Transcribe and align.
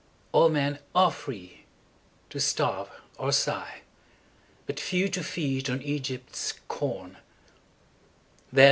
All 0.31 0.49
men 0.49 0.79
are 0.95 1.11
free—to 1.11 2.39
starve 2.39 2.89
or 3.19 3.31
sigh; 3.31 3.81
But 4.65 4.79
few 4.79 5.07
to 5.09 5.23
feed 5.23 5.69
on 5.69 5.83
Egypt's 5.83 6.55
corn. 6.67 7.17